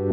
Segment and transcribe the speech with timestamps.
[0.00, 0.08] おは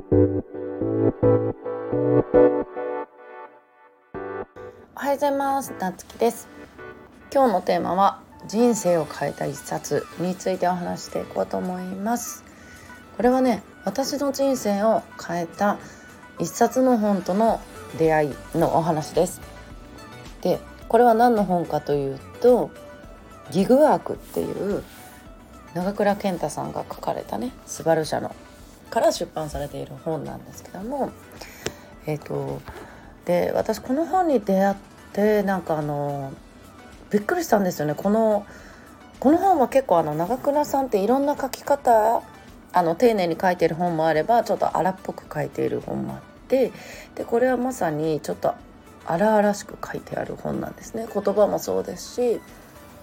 [5.06, 5.71] ようございます。
[5.79, 6.50] なつきです。
[7.33, 8.20] 今日のテーマは
[8.50, 12.44] 人生を変えた一冊についてお話していこうと思います。
[13.15, 15.78] これはね私の人生を変えた
[16.38, 17.62] 一冊の本との
[17.98, 19.40] 出会いのお話です。
[20.42, 20.60] で
[20.90, 22.72] これは何の本かというと
[23.52, 24.84] ギグワークっていう
[25.74, 28.36] 長倉健太さんが書かれたねスバル社の
[28.90, 31.12] から出版されている本なんですけども
[32.05, 32.61] えっ、ー、と
[33.25, 34.75] で私この本に出会っ
[35.13, 36.31] てなんかあの
[37.11, 37.95] びっくりしたんですよね。
[37.95, 38.45] この
[39.20, 42.21] この本は結構あの長倉さんっていろんな書き方
[42.71, 46.72] あの丁寧に書いてる本もあればちょっと荒っぽく書いている本もあって
[47.16, 48.53] でこれはまさにちょっと
[49.05, 51.08] 荒々しく書いてある本なんですね。
[51.11, 52.41] 言葉もそうですし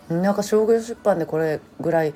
[0.08, 2.14] なんか商業出版でこれぐらい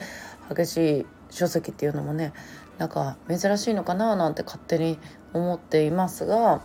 [0.54, 2.32] 激しい書籍っていうのもね
[2.78, 4.98] なんか珍しいのかななんて勝手に
[5.32, 6.62] 思っていますが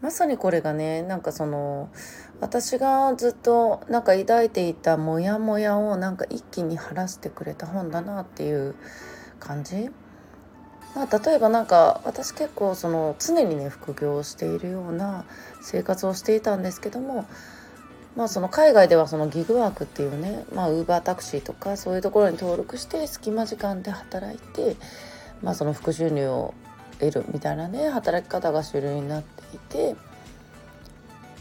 [0.00, 1.88] まさにこれがねなんかその
[2.40, 8.74] 私がずっとなんか抱いていたモヤモヤをなんか一気に晴らしてくれた本だなっていう
[9.40, 9.90] 感じ。
[10.94, 15.24] まあ、例えばなんか私結構その常にね副業をしているような
[15.60, 17.26] 生活をしていたんですけども
[18.16, 24.76] まあその海外ではそのギグワークっていうねまウーバータクシーとかそういうところに登録して隙間時間で働いて
[25.42, 26.54] まあその副収入を
[27.00, 29.96] 得るみたいなね働き方が主流になっていてっ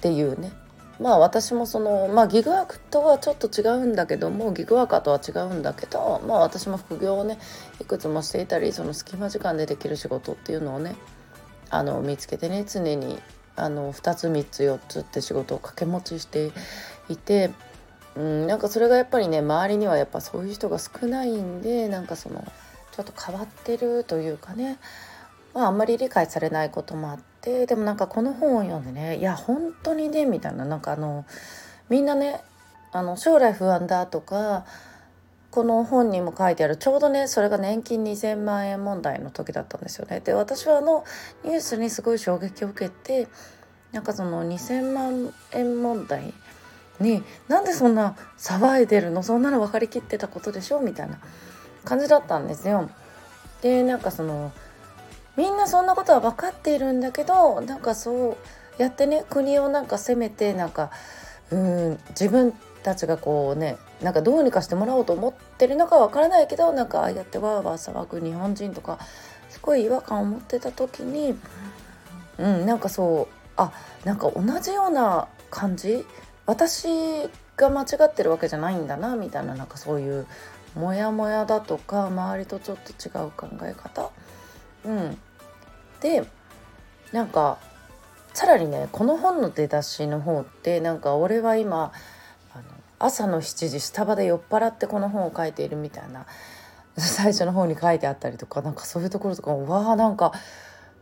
[0.01, 0.51] ていうね。
[0.99, 7.39] まあ私もそのまあギグワークとはちょっと違うんだけどもギグワーカーとは違うんだけどまあ私も副業をね
[7.81, 10.95] いくつもしていたりその隙間時間でできる仕事っていうのをね
[11.71, 13.19] あの見つけてね常に
[13.55, 16.51] あの2つ3つ4つって仕事を掛け持ちして
[17.09, 17.51] いて、
[18.15, 22.43] うん、なんかそれがやっぱりね周りにはやっぱそういう人が少ないんでなんかその
[22.91, 24.77] ちょっと変わってるというかね、
[25.53, 31.25] まあ、あんまり理解されないこともあってでもなんかこの本を読んでねいや本当にねみたいななんかあの
[31.89, 32.41] みんなね
[32.91, 34.65] あの将来不安だとか
[35.53, 40.19] この本にも書いてあるちょうどねそれが年金2,000万円問題の時だったんですよね。
[40.19, 41.03] で私はあの
[41.43, 43.27] ニュースにすごい衝撃を受けて
[43.91, 46.33] なんかその2,000万円問題
[46.99, 49.21] になんでそんな騒いでるの？
[49.21, 50.79] そんなの分かりきってたことでしょ？
[50.79, 51.19] みたいな
[51.85, 52.89] 感じだったんですよ。
[53.61, 54.51] でなんかその
[55.37, 58.37] みんなそんなことは分かっているんだけどなんかそ
[58.79, 60.89] うやってね国をなんか責めてなんか
[61.51, 68.99] うん自分たちがこうねなんかどうにかしてもらおうと思ってるのかわからないけどなんかああやってわーわー騒ぐ日本人とか
[69.49, 71.35] すごい違和感を持ってた時に
[72.37, 73.71] うんなんかそうあ
[74.03, 76.05] なんか同じような感じ？
[76.45, 76.87] 私
[77.55, 80.25] が間違ってるわけじゃないんだなみたいななんかそういう
[80.75, 84.09] モヤモヤだとか周りとちょっと違う考え方、
[84.85, 85.17] うん、
[86.01, 86.27] で
[87.11, 87.59] なんか
[88.33, 91.93] さらにねこの本の出だしの方ってなんか俺は今
[93.05, 96.25] 朝の7時スタバで酔っ払ってこの本を書いているみたいな
[96.97, 100.31] 最初の方に書いてあったりとかなんかそういうところとかもわあなんか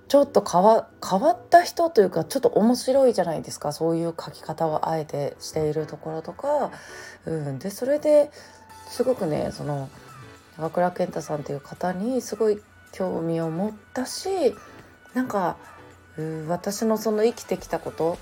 [0.08, 0.88] ちょっと変わ
[1.32, 3.72] った人というかちょっと面白いじゃないですか。
[3.72, 6.72] そういう書き方をあえてしているところとか、
[7.26, 8.30] うん、でそれで
[8.90, 9.88] すごくねその
[10.58, 14.30] 長倉健太さんという方にすごい興味を持ったし
[15.14, 15.56] なんか
[16.50, 18.18] 私のその生きてきたこと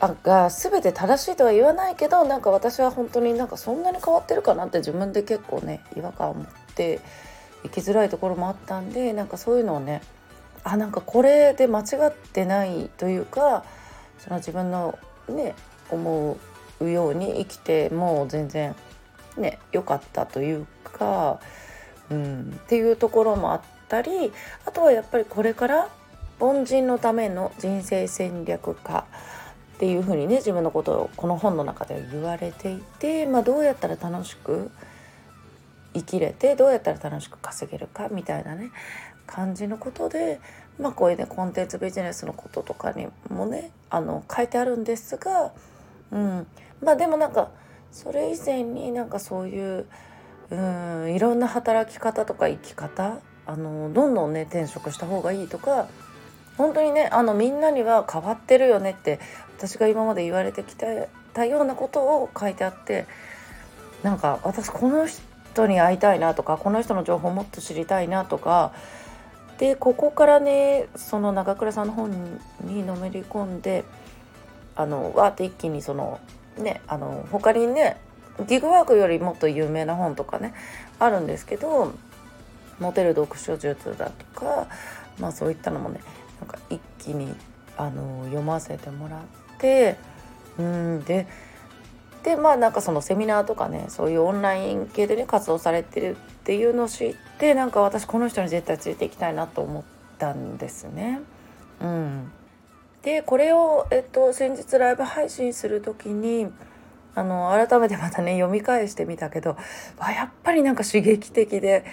[0.00, 7.00] が全て正しいとは言わないけどなんか私は本当になんかそんなに変わってるかなって自分で結構ね違和感を持って
[7.64, 10.02] 生きづらいところもあったんでなんかそういうのをね
[10.62, 13.64] あなんかこれで間違ってないというか
[14.18, 14.98] その自分の
[15.28, 15.54] ね
[15.90, 16.36] 思
[16.80, 18.76] うように生きてもう全然
[19.36, 21.40] ね良かったというか、
[22.10, 24.32] うん、っていうところもあったり
[24.64, 25.88] あとはやっぱりこれから
[26.38, 29.04] 凡人のための人生戦略家
[29.78, 34.72] っていうふうにね自分のことをこの本の中では言われていて、まあ、どうやったら楽しく
[35.94, 38.72] 生きれてどうやったら楽しく稼げるかみたいなね
[39.28, 40.40] 感じのことで、
[40.80, 45.52] まあ、こういうねコンテンツビジネスのこととかにもねあの書いてあるんですが、
[46.10, 46.46] うん、
[46.82, 47.52] まあでもなんか
[47.92, 49.86] それ以前になんかそういう
[50.50, 55.86] うんいろんな働き方とか生き方あのどんどんね転職した方がいいとか
[56.58, 59.20] 本当にねあのみんなには変わってるよねって
[59.56, 63.06] 私が今まで言われてきたようなことを書いてあって
[64.02, 68.72] なんか私この人に会いたいなとかこの人の情報もっと知りたいなとか
[69.58, 72.10] でここからねその長倉さんの本
[72.62, 73.84] にのめり込んで
[74.76, 76.20] あのわーって一気にその
[76.58, 77.96] ねあの他にね
[78.48, 80.54] ギグワークよりもっと有名な本とかね
[80.98, 81.92] あるんですけど
[82.78, 84.68] モテる読書術だとか
[85.18, 86.00] まあそういったのもね
[86.40, 87.34] なんか一気に
[87.76, 89.20] あの読ませてもらっ
[89.58, 89.96] て
[90.58, 91.26] うんで
[92.24, 99.84] でまあなんかそのセミナーとかねそういうオンライン系でね活動されてるっていうのを知ってなんか私この人に絶対ついていきたいなと思っ
[100.18, 101.20] たんですね。
[101.80, 102.32] うん、
[103.02, 106.48] でこれを、えっと、先日ライブ配信する時に
[107.14, 109.56] あの改めてまたね読み返してみたけど
[110.00, 111.84] やっぱりなんか刺激的で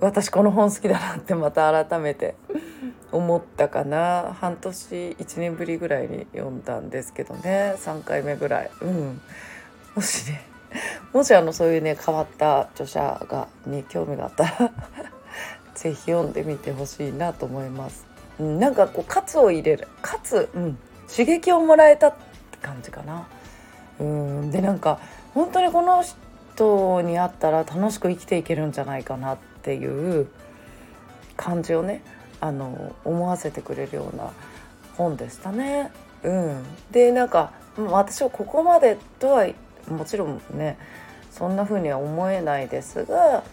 [0.00, 2.36] 私この本好きだなってまた改めて
[3.14, 4.36] 思ったかな。
[4.40, 4.76] 半年
[5.18, 7.76] 1年ぶりぐらいに読んだんですけどね。
[7.78, 8.70] 3回目ぐらい。
[8.82, 9.20] うん。
[9.94, 10.42] もしね。
[11.12, 14.72] もしあのそういうね変わった著者がに興味があったら
[15.76, 18.04] 是非読んでみてほしいなと思います。
[18.40, 19.86] うん、なんかこう喝を入れる。
[20.02, 20.78] かつ、うん、
[21.08, 22.14] 刺激をもらえたっ
[22.50, 23.28] て感じかな。
[24.00, 24.50] うん。
[24.50, 24.98] でなんか
[25.34, 30.26] 本当にこの人に会ったら楽しく生きていけるんじゃないかなっていう
[31.36, 32.02] 感じをね
[32.44, 34.30] あの思わせてくれるような
[34.98, 35.90] 本でしたね。
[36.22, 39.46] うん、でなんか私はここまでとは
[39.88, 40.76] もちろんね
[41.30, 43.44] そんな風には思えないですが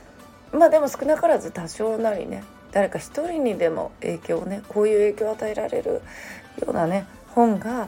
[0.52, 2.44] まあでも少なからず多少なりね
[2.74, 6.02] 誰か一人にでも影響をねこういう影響を与えられる
[6.60, 7.88] ようなね本が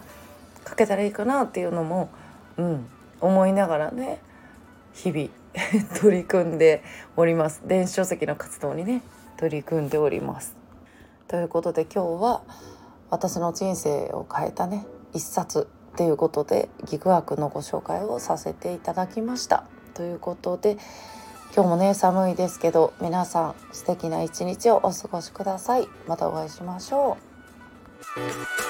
[0.67, 2.09] 書けたらいいかなっていうのも、
[2.57, 2.85] うん、
[3.19, 4.19] 思いながらね
[4.93, 5.29] 日々
[5.99, 6.81] 取り組んで
[7.17, 9.01] おります電子書籍の活動にね
[9.37, 10.62] 取り組んでおります。
[11.27, 12.41] ということで今日は
[13.09, 19.65] 私の人生を変えたね一冊っていうことでギグワークのご紹介をさせていただきました。
[19.93, 20.77] ということで
[21.55, 25.87] 今日もね寒いですけど皆さん素敵な一日をお過ごしください。
[26.07, 27.17] またお会いしましょ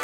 [0.00, 0.03] う。